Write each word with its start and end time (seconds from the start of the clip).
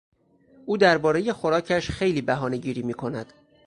او 0.65 0.77
دربارهی 0.77 1.33
خوراکش 1.33 1.89
خیلی 1.89 2.21
بهانه 2.21 2.57
گیری 2.57 2.81
میکند. 2.81 3.33